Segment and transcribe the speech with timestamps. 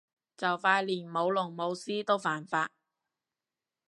[0.35, 2.71] 就快連舞龍舞獅都犯法